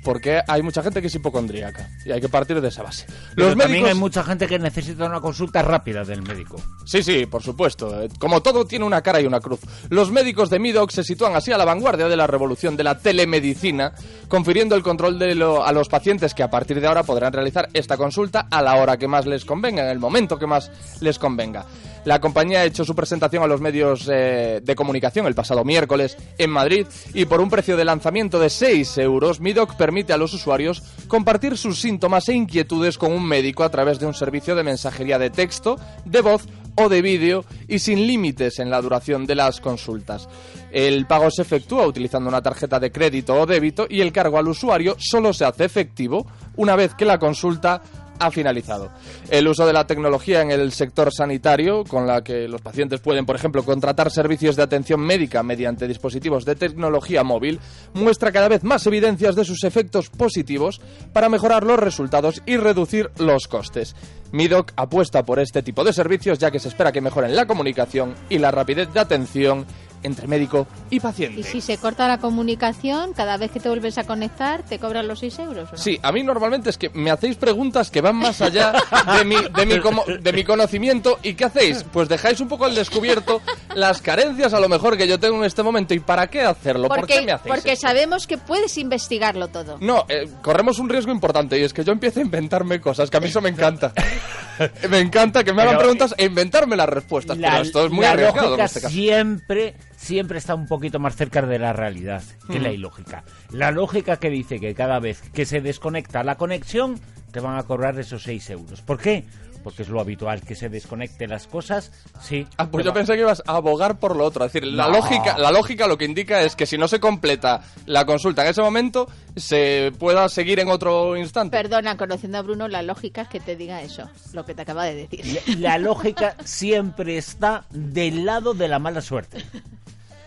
porque 0.07 0.39
hay 0.47 0.61
mucha 0.61 0.81
gente 0.81 1.01
que 1.01 1.07
es 1.07 1.15
hipocondríaca 1.15 1.89
y 2.05 2.13
hay 2.13 2.21
que 2.21 2.29
partir 2.29 2.61
de 2.61 2.69
esa 2.69 2.81
base. 2.81 3.05
Pero 3.35 3.49
Los 3.49 3.57
también 3.57 3.71
médicos... 3.71 3.89
hay 3.89 3.95
mucha 3.99 4.23
gente 4.23 4.47
que 4.47 4.57
necesita 4.57 5.05
una 5.05 5.19
consulta 5.19 5.61
rápida 5.61 6.05
del 6.05 6.21
médico. 6.21 6.55
Sí, 6.85 7.03
sí, 7.03 7.25
por 7.25 7.43
supuesto. 7.43 8.07
Como 8.17 8.41
todo 8.41 8.65
tiene 8.65 8.85
una 8.85 9.01
cara 9.01 9.19
y 9.19 9.25
una 9.25 9.41
cruz. 9.41 9.59
Los 9.89 10.09
médicos 10.09 10.49
de 10.49 10.59
Midoc 10.59 10.91
se 10.91 11.03
sitúan 11.03 11.35
así 11.35 11.51
a 11.51 11.57
la 11.57 11.65
vanguardia 11.65 12.07
de 12.07 12.15
la 12.15 12.25
revolución 12.25 12.77
de 12.77 12.85
la 12.85 12.97
telemedicina, 12.99 13.91
confiriendo 14.29 14.75
el 14.75 14.81
control 14.81 15.19
de 15.19 15.35
lo- 15.35 15.65
a 15.65 15.73
los 15.73 15.89
pacientes 15.89 16.33
que 16.33 16.41
a 16.43 16.49
partir 16.49 16.79
de 16.79 16.87
ahora 16.87 17.03
podrán 17.03 17.33
realizar 17.33 17.67
esta 17.73 17.97
consulta 17.97 18.47
a 18.49 18.61
la 18.61 18.75
hora 18.75 18.95
que 18.95 19.09
más 19.09 19.25
les 19.25 19.43
convenga, 19.43 19.83
en 19.83 19.89
el 19.89 19.99
momento 19.99 20.39
que 20.39 20.47
más 20.47 20.71
les 21.01 21.19
convenga. 21.19 21.65
La 22.07 22.21
compañía 22.21 22.61
ha 22.61 22.63
hecho 22.63 22.85
su 22.85 22.95
presentación 22.95 23.43
a 23.43 23.47
los 23.47 23.59
medios 23.59 24.07
eh, 24.09 24.61
de 24.63 24.75
comunicación 24.75 25.27
el 25.27 25.35
pasado 25.35 25.65
miércoles 25.65 26.15
en 26.37 26.49
Madrid 26.49 26.87
y 27.13 27.25
por 27.25 27.41
un 27.41 27.49
precio 27.49 27.75
de 27.75 27.83
lanzamiento 27.83 28.39
de 28.39 28.49
6 28.49 28.97
euros, 28.99 29.41
Midoc 29.41 29.75
permite 29.75 30.13
a 30.13 30.17
los 30.17 30.33
usuarios 30.33 30.81
compartir 31.09 31.57
sus 31.57 31.81
síntomas 31.81 32.29
e 32.29 32.33
inquietudes 32.33 32.97
con 32.97 33.11
un 33.11 33.27
médico 33.27 33.65
a 33.65 33.69
través 33.69 33.99
de 33.99 34.05
un 34.05 34.13
servicio 34.13 34.55
de 34.55 34.63
mensajería 34.63 35.19
de 35.19 35.31
texto, 35.31 35.75
de 36.05 36.21
voz 36.21 36.47
o 36.75 36.87
de 36.87 37.01
vídeo 37.01 37.43
y 37.67 37.79
sin 37.79 38.07
límites 38.07 38.59
en 38.59 38.69
la 38.69 38.81
duración 38.81 39.25
de 39.25 39.35
las 39.35 39.59
consultas. 39.59 40.29
El 40.71 41.07
pago 41.07 41.29
se 41.29 41.41
efectúa 41.41 41.87
utilizando 41.87 42.29
una 42.29 42.41
tarjeta 42.41 42.79
de 42.79 42.89
crédito 42.89 43.35
o 43.35 43.45
débito 43.45 43.85
y 43.89 43.99
el 43.99 44.13
cargo 44.13 44.37
al 44.37 44.47
usuario 44.47 44.95
solo 44.97 45.33
se 45.33 45.43
hace 45.43 45.65
efectivo 45.65 46.25
una 46.55 46.77
vez 46.77 46.93
que 46.93 47.03
la 47.03 47.19
consulta 47.19 47.81
ha 48.19 48.31
finalizado. 48.31 48.89
El 49.29 49.47
uso 49.47 49.65
de 49.65 49.73
la 49.73 49.87
tecnología 49.87 50.41
en 50.41 50.51
el 50.51 50.71
sector 50.71 51.13
sanitario, 51.13 51.83
con 51.83 52.07
la 52.07 52.23
que 52.23 52.47
los 52.47 52.61
pacientes 52.61 52.99
pueden, 52.99 53.25
por 53.25 53.35
ejemplo, 53.35 53.63
contratar 53.63 54.11
servicios 54.11 54.55
de 54.55 54.63
atención 54.63 54.99
médica 54.99 55.43
mediante 55.43 55.87
dispositivos 55.87 56.45
de 56.45 56.55
tecnología 56.55 57.23
móvil, 57.23 57.59
muestra 57.93 58.31
cada 58.31 58.47
vez 58.47 58.63
más 58.63 58.85
evidencias 58.87 59.35
de 59.35 59.45
sus 59.45 59.63
efectos 59.63 60.09
positivos 60.09 60.81
para 61.13 61.29
mejorar 61.29 61.63
los 61.63 61.79
resultados 61.79 62.41
y 62.45 62.57
reducir 62.57 63.09
los 63.17 63.47
costes. 63.47 63.95
Midoc 64.31 64.73
apuesta 64.75 65.23
por 65.23 65.39
este 65.39 65.63
tipo 65.63 65.83
de 65.83 65.93
servicios 65.93 66.37
ya 66.37 66.51
que 66.51 66.59
se 66.59 66.67
espera 66.67 66.91
que 66.91 67.01
mejoren 67.01 67.35
la 67.35 67.47
comunicación 67.47 68.13
y 68.29 68.39
la 68.39 68.51
rapidez 68.51 68.91
de 68.93 68.99
atención 68.99 69.65
entre 70.03 70.27
médico 70.27 70.67
y 70.89 70.99
paciente. 70.99 71.39
Y 71.41 71.43
si 71.43 71.61
se 71.61 71.77
corta 71.77 72.07
la 72.07 72.17
comunicación, 72.19 73.13
cada 73.13 73.37
vez 73.37 73.51
que 73.51 73.59
te 73.59 73.69
vuelves 73.69 73.97
a 73.97 74.03
conectar, 74.05 74.63
te 74.63 74.79
cobran 74.79 75.07
los 75.07 75.19
6 75.19 75.39
euros. 75.39 75.69
¿o 75.69 75.71
no? 75.73 75.77
Sí, 75.77 75.99
a 76.01 76.11
mí 76.11 76.23
normalmente 76.23 76.69
es 76.69 76.77
que 76.77 76.89
me 76.89 77.11
hacéis 77.11 77.35
preguntas 77.37 77.89
que 77.91 78.01
van 78.01 78.15
más 78.15 78.41
allá 78.41 78.73
de 79.17 79.25
mi, 79.25 79.35
de 79.55 79.65
mi, 79.65 79.79
como- 79.79 80.03
de 80.05 80.33
mi 80.33 80.43
conocimiento. 80.43 81.19
¿Y 81.23 81.33
qué 81.33 81.45
hacéis? 81.45 81.83
Pues 81.91 82.07
dejáis 82.09 82.39
un 82.39 82.47
poco 82.47 82.65
al 82.65 82.75
descubierto 82.75 83.41
las 83.75 84.01
carencias 84.01 84.53
a 84.53 84.59
lo 84.59 84.69
mejor 84.69 84.97
que 84.97 85.07
yo 85.07 85.19
tengo 85.19 85.37
en 85.37 85.43
este 85.45 85.63
momento. 85.63 85.93
¿Y 85.93 85.99
para 85.99 86.27
qué 86.27 86.41
hacerlo? 86.41 86.87
¿Por 86.87 86.97
qué 86.97 87.01
Porque, 87.15 87.21
me 87.25 87.31
hacéis 87.31 87.55
porque 87.55 87.71
esto? 87.73 87.87
sabemos 87.87 88.27
que 88.27 88.37
puedes 88.37 88.77
investigarlo 88.77 89.47
todo. 89.47 89.77
No, 89.81 90.05
eh, 90.09 90.27
corremos 90.41 90.79
un 90.79 90.89
riesgo 90.89 91.11
importante 91.11 91.59
y 91.59 91.63
es 91.63 91.73
que 91.73 91.83
yo 91.83 91.91
empiezo 91.91 92.19
a 92.19 92.23
inventarme 92.23 92.79
cosas, 92.81 93.09
que 93.09 93.17
a 93.17 93.19
mí 93.19 93.27
eso 93.27 93.41
me 93.41 93.49
encanta. 93.49 93.93
me 94.89 94.99
encanta 94.99 95.43
que 95.43 95.53
me 95.53 95.61
hagan 95.61 95.77
preguntas 95.77 96.13
e 96.17 96.25
inventarme 96.25 96.75
las 96.75 96.89
respuestas. 96.89 97.37
La, 97.37 97.49
pero 97.51 97.63
esto 97.63 97.85
es 97.85 97.91
muy 97.91 98.03
la 98.03 98.11
arriesgado 98.11 98.55
en 98.55 98.61
este 98.61 98.81
caso. 98.81 98.93
siempre, 98.93 99.75
siempre 99.97 100.37
está 100.37 100.55
un 100.55 100.67
poquito 100.67 100.99
más 100.99 101.15
cerca 101.17 101.41
de 101.41 101.59
la 101.59 101.73
realidad 101.73 102.23
que 102.49 102.59
Mm. 102.59 102.63
la 102.63 102.71
ilógica. 102.71 103.23
La 103.51 103.71
lógica 103.71 104.17
que 104.17 104.29
dice 104.29 104.59
que 104.61 104.73
cada 104.73 104.99
vez 104.99 105.21
que 105.33 105.45
se 105.45 105.59
desconecta 105.59 106.23
la 106.23 106.35
conexión, 106.35 106.97
te 107.31 107.41
van 107.41 107.57
a 107.57 107.63
cobrar 107.63 107.99
esos 107.99 108.23
6 108.23 108.49
euros. 108.51 108.81
¿Por 108.81 108.99
qué? 108.99 109.25
Porque 109.67 109.83
es 109.83 109.89
lo 109.89 109.99
habitual 109.99 110.39
que 110.43 110.55
se 110.55 110.69
desconecten 110.69 111.29
las 111.29 111.45
cosas. 111.45 111.91
Sí. 112.21 112.47
Ah, 112.55 112.69
pues 112.71 112.85
yo 112.85 112.91
va- 112.91 112.93
pensé 112.93 113.15
que 113.15 113.19
ibas 113.19 113.43
a 113.45 113.57
abogar 113.57 113.99
por 113.99 114.15
lo 114.15 114.23
otro. 114.23 114.45
Es 114.45 114.53
decir, 114.53 114.65
la, 114.71 114.85
No. 114.85 114.93
lógica, 114.93 115.37
la 115.37 115.51
lógica 115.51 115.87
lo 115.87 115.97
que 115.97 116.05
indica 116.05 116.41
es 116.41 116.55
que 116.55 116.65
si 116.65 116.77
no 116.77 116.87
se 116.87 117.01
completa 117.01 117.61
la 117.85 118.05
consulta 118.05 118.43
en 118.43 118.51
ese 118.51 118.61
momento, 118.61 119.09
se 119.35 119.91
pueda 119.99 120.29
seguir 120.29 120.61
en 120.61 120.69
otro 120.69 121.17
instante. 121.17 121.57
Perdona, 121.57 121.97
conociendo 121.97 122.37
a 122.37 122.43
Bruno, 122.43 122.69
la 122.69 122.81
lógica 122.81 123.23
es 123.23 123.27
que 123.27 123.41
te 123.41 123.57
diga 123.57 123.81
eso, 123.81 124.09
lo 124.31 124.45
que 124.45 124.55
te 124.55 124.61
acaba 124.61 124.85
de 124.85 124.95
decir. 125.05 125.41
La, 125.59 125.71
la 125.71 125.77
lógica 125.79 126.37
siempre 126.45 127.17
está 127.17 127.65
del 127.71 128.23
lado 128.23 128.53
de 128.53 128.69
la 128.69 128.79
mala 128.79 129.01
suerte. 129.01 129.43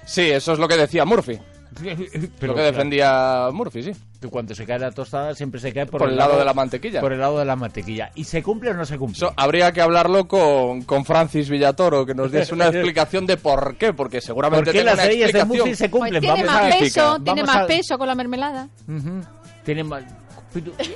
Sí, 0.05 0.29
eso 0.31 0.53
es 0.53 0.59
lo 0.59 0.69
que 0.69 0.77
decía 0.77 1.07
Murphy. 1.07 1.39
Pero 1.81 1.93
lo 1.93 2.29
que 2.31 2.47
claro, 2.47 2.63
defendía 2.63 3.49
Murphy, 3.53 3.83
sí. 3.83 3.93
cuando 4.31 4.55
se 4.55 4.67
cae 4.67 4.79
la 4.79 4.91
tostada 4.91 5.35
siempre 5.35 5.61
se 5.61 5.73
cae 5.73 5.87
por, 5.87 6.01
Por 6.01 6.11
el 6.11 6.17
lado 6.17 6.39
de 6.39 6.45
la 6.45 6.53
mantequilla. 6.55 7.01
Por 7.01 7.13
el 7.13 7.21
lado 7.21 7.39
de 7.39 7.45
la 7.45 7.57
mantequilla. 7.57 8.11
¿Y 8.15 8.25
se 8.25 8.43
cumple 8.43 8.71
o 8.71 8.75
no 8.75 8.85
se 8.85 8.99
cumple? 8.99 9.29
Habría 9.37 9.73
que 9.73 9.81
hablarlo 9.81 10.27
con, 10.29 10.83
con 10.83 11.05
Francis 11.05 11.49
Villatoro, 11.49 12.05
que 12.05 12.15
nos 12.15 12.33
diese 12.33 12.53
una 12.55 12.67
explicación 12.69 13.27
de 13.27 13.37
por 13.37 13.77
qué, 13.77 13.93
porque 13.93 14.21
seguramente 14.21 14.65
¿Por 14.67 14.73
qué 14.73 14.85
las 14.85 14.95
una 14.95 15.05
leyes 15.07 15.33
de 15.33 15.39
explicación. 15.39 15.59
Murphy 15.69 15.75
se 15.77 15.89
Pues 15.89 16.11
tiene 16.11 16.27
Vamos 16.29 16.47
más 16.47 16.77
peso, 16.77 17.15
tiene 17.23 17.43
Vamos 17.43 17.55
más 17.55 17.65
a- 17.65 17.67
peso 17.67 17.99
con 17.99 18.07
la 18.09 18.15
mermelada. 18.15 18.69
Tiene 19.65 19.85
más- 19.85 20.05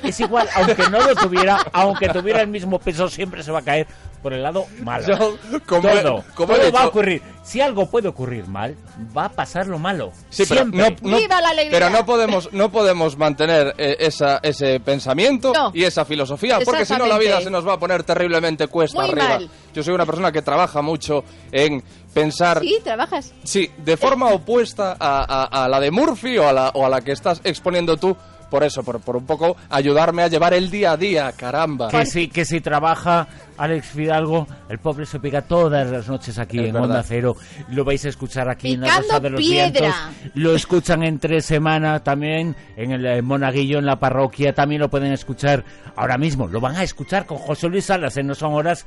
Es 0.02 0.18
igual, 0.20 0.48
aunque 0.56 0.88
no 0.90 1.00
lo 1.00 1.14
tuviera, 1.14 1.58
aunque 1.72 2.08
tuviera 2.08 2.40
el 2.40 2.48
mismo 2.48 2.78
peso, 2.78 3.08
siempre 3.08 3.42
se 3.42 3.52
va 3.52 3.60
a 3.60 3.62
caer 3.62 3.86
por 4.22 4.32
el 4.32 4.42
lado 4.42 4.66
malo. 4.82 5.06
Yo, 5.06 5.36
como 5.66 5.88
todo, 5.90 6.24
como 6.34 6.54
todo 6.54 6.72
va 6.72 6.82
a 6.82 6.86
ocurrir. 6.88 7.22
Si 7.42 7.60
algo 7.60 7.90
puede 7.90 8.08
ocurrir 8.08 8.46
mal, 8.48 8.74
va 9.16 9.26
a 9.26 9.28
pasar 9.28 9.66
lo 9.66 9.78
malo. 9.78 10.12
Sí, 10.30 10.44
pero 10.48 10.62
siempre. 10.62 10.96
no, 11.02 11.10
no- 11.10 11.16
¡Viva 11.18 11.40
la 11.42 11.50
alegría! 11.50 11.78
pero 11.78 11.90
no 11.90 12.06
podemos, 12.06 12.50
no 12.52 12.72
podemos 12.72 13.18
mantener 13.18 13.74
eh, 13.76 13.96
esa, 14.00 14.40
ese 14.42 14.80
pensamiento 14.80 15.52
No. 15.52 15.70
y 15.74 15.84
esa 15.84 16.04
filosofía, 16.06 16.58
porque 16.64 16.86
si 16.86 16.94
no 16.94 17.06
la 17.06 17.18
vida 17.18 17.40
se 17.42 17.50
nos 17.50 17.66
va 17.68 17.74
a 17.74 17.78
poner 17.78 18.02
terriblemente 18.02 18.66
cuesta 18.68 19.00
Muy 19.02 19.10
arriba. 19.10 19.28
mal. 19.28 19.50
Yo 19.74 19.82
soy 19.82 19.92
una 19.94 20.06
persona 20.06 20.32
que 20.32 20.40
trabaja 20.40 20.80
mucho 20.80 21.22
en 21.52 21.82
pensar 22.14 22.60
Sí, 22.60 22.78
trabajas. 22.82 23.34
Sí, 23.42 23.70
de 23.76 23.96
forma 23.98 24.28
opuesta 24.30 24.96
a, 24.98 25.44
a- 25.50 25.64
a 25.64 25.68
la 25.68 25.80
de 25.80 25.90
Murphy 25.90 26.38
o 26.38 26.48
a 26.48 26.52
la, 26.54 26.68
o 26.70 26.86
a 26.86 26.88
la 26.88 27.02
que 27.02 27.12
estás 27.12 27.40
exponiendo 27.44 27.96
tú. 27.98 28.16
Por 28.54 28.62
eso, 28.62 28.84
por, 28.84 29.00
por 29.00 29.16
un 29.16 29.26
poco 29.26 29.56
ayudarme 29.68 30.22
a 30.22 30.28
llevar 30.28 30.54
el 30.54 30.70
día 30.70 30.92
a 30.92 30.96
día, 30.96 31.32
caramba. 31.32 31.88
Que 31.88 32.06
si, 32.06 32.28
que 32.28 32.44
si 32.44 32.60
trabaja 32.60 33.26
Alex 33.56 33.88
Fidalgo, 33.88 34.46
el 34.68 34.78
pobre 34.78 35.06
se 35.06 35.18
pega 35.18 35.42
todas 35.42 35.90
las 35.90 36.06
noches 36.06 36.38
aquí 36.38 36.60
Es 36.60 36.66
en 36.66 36.74
verdad. 36.74 36.88
Onda 36.90 37.02
Cero. 37.02 37.34
Lo 37.70 37.84
vais 37.84 38.04
a 38.04 38.10
escuchar 38.10 38.48
aquí 38.48 38.74
en 38.74 38.82
la 38.82 38.86
Picando 38.86 39.08
Rosa 39.08 39.20
de 39.20 39.30
los 39.30 39.40
piedra. 39.40 39.80
Vientos. 39.80 40.30
Lo 40.34 40.54
escuchan 40.54 41.02
en 41.02 41.18
tres 41.18 41.44
semanas 41.46 42.04
también 42.04 42.54
en 42.76 42.92
el 42.92 43.04
eh, 43.04 43.22
Monaguillo, 43.22 43.80
en 43.80 43.86
la 43.86 43.98
parroquia. 43.98 44.54
También 44.54 44.80
lo 44.80 44.88
pueden 44.88 45.12
escuchar 45.12 45.64
ahora 45.96 46.16
mismo. 46.16 46.46
Lo 46.46 46.60
van 46.60 46.76
a 46.76 46.84
escuchar 46.84 47.26
con 47.26 47.38
José 47.38 47.68
Luis 47.68 47.86
Salas 47.86 48.16
en 48.18 48.28
No 48.28 48.36
Son 48.36 48.52
Horas. 48.54 48.86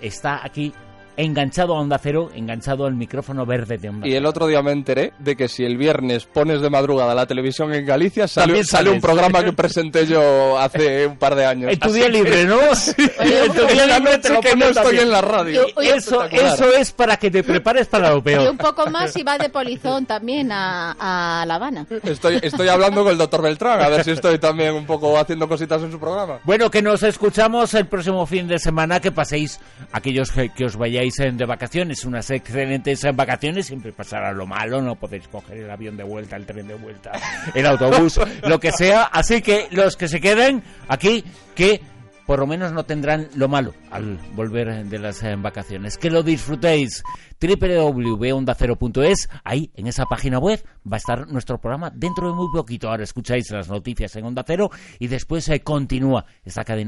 Está 0.00 0.44
aquí 0.44 0.72
enganchado 1.16 1.74
a 1.74 1.80
Onda 1.80 1.98
Cero, 1.98 2.30
enganchado 2.34 2.86
al 2.86 2.94
micrófono 2.94 3.46
verde 3.46 3.78
de 3.78 3.88
Onda 3.88 4.06
Y 4.08 4.14
el 4.14 4.26
otro 4.26 4.46
día 4.46 4.62
me 4.62 4.72
enteré 4.72 5.12
de 5.18 5.36
que 5.36 5.48
si 5.48 5.64
el 5.64 5.76
viernes 5.76 6.24
pones 6.26 6.60
de 6.60 6.70
madrugada 6.70 7.14
la 7.14 7.26
televisión 7.26 7.72
en 7.74 7.86
Galicia, 7.86 8.26
sale, 8.28 8.46
También 8.46 8.64
sale 8.66 8.90
un 8.90 9.00
programa 9.00 9.44
que 9.44 9.52
presenté 9.52 10.06
yo 10.06 10.58
hace 10.58 11.06
un 11.06 11.16
par 11.16 11.34
de 11.34 11.46
años. 11.46 11.72
En 11.72 11.78
tu 11.78 11.92
día 11.92 12.08
libre, 12.08 12.44
¿no? 12.44 12.58
en 12.98 13.52
tu 13.52 13.66
día 13.66 13.86
la 13.86 13.98
libre 13.98 14.18
te 14.18 14.32
lo 14.32 14.40
que 14.40 14.56
no 14.56 14.66
estoy 14.66 14.98
en 14.98 15.10
la 15.10 15.20
radio. 15.20 15.66
Oye, 15.76 15.94
Eso, 15.96 16.24
eso 16.24 16.74
es 16.74 16.92
para 16.92 17.16
que 17.16 17.30
te 17.30 17.42
prepares 17.42 17.86
para 17.86 18.10
lo 18.10 18.18
Y 18.18 18.22
peor. 18.22 18.50
un 18.50 18.58
poco 18.58 18.90
más 18.90 19.16
y 19.16 19.22
va 19.22 19.38
de 19.38 19.48
polizón 19.50 20.06
también 20.06 20.50
a, 20.52 20.96
a 20.98 21.46
La 21.46 21.54
Habana. 21.56 21.86
Estoy, 22.02 22.40
estoy 22.42 22.68
hablando 22.68 23.02
con 23.02 23.12
el 23.12 23.18
doctor 23.18 23.42
Beltrán, 23.42 23.80
a 23.80 23.88
ver 23.88 24.04
si 24.04 24.10
estoy 24.10 24.38
también 24.38 24.74
un 24.74 24.86
poco 24.86 25.16
haciendo 25.18 25.48
cositas 25.48 25.82
en 25.82 25.92
su 25.92 25.98
programa. 26.00 26.38
Bueno, 26.44 26.70
que 26.70 26.82
nos 26.82 27.02
escuchamos 27.02 27.72
el 27.74 27.86
próximo 27.86 28.26
fin 28.26 28.48
de 28.48 28.58
semana, 28.58 29.00
que 29.00 29.12
paséis, 29.12 29.60
aquellos 29.92 30.30
que, 30.32 30.50
que 30.50 30.64
os 30.64 30.76
vayáis 30.76 31.03
eh, 31.20 31.32
de 31.32 31.44
vacaciones, 31.46 32.04
unas 32.04 32.30
excelentes 32.30 33.02
vacaciones, 33.14 33.66
siempre 33.66 33.92
pasará 33.92 34.32
lo 34.32 34.46
malo, 34.46 34.80
no 34.80 34.96
podéis 34.96 35.28
coger 35.28 35.58
el 35.58 35.70
avión 35.70 35.96
de 35.96 36.04
vuelta, 36.04 36.36
el 36.36 36.46
tren 36.46 36.66
de 36.66 36.74
vuelta, 36.74 37.12
el 37.54 37.66
autobús, 37.66 38.20
lo 38.42 38.58
que 38.58 38.72
sea, 38.72 39.04
así 39.04 39.42
que 39.42 39.68
los 39.70 39.96
que 39.96 40.08
se 40.08 40.20
queden 40.20 40.62
aquí, 40.88 41.24
que 41.54 41.80
por 42.26 42.38
lo 42.38 42.46
menos 42.46 42.72
no 42.72 42.84
tendrán 42.84 43.28
lo 43.34 43.48
malo 43.48 43.74
al 43.90 44.18
volver 44.34 44.86
de 44.86 44.98
las 44.98 45.22
eh, 45.22 45.36
vacaciones. 45.36 45.98
Que 45.98 46.10
lo 46.10 46.22
disfrutéis. 46.22 47.02
www.ondacero.es, 47.40 49.28
ahí 49.44 49.70
en 49.74 49.86
esa 49.86 50.06
página 50.06 50.38
web 50.38 50.64
va 50.90 50.96
a 50.96 50.98
estar 50.98 51.28
nuestro 51.28 51.58
programa 51.58 51.90
dentro 51.94 52.28
de 52.28 52.34
muy 52.34 52.48
poquito. 52.52 52.88
Ahora 52.88 53.04
escucháis 53.04 53.50
las 53.50 53.68
noticias 53.68 54.16
en 54.16 54.24
Onda 54.24 54.42
Cero 54.46 54.70
y 54.98 55.08
después 55.08 55.48
eh, 55.50 55.60
continúa 55.60 56.24
esta 56.44 56.64
cadena 56.64 56.82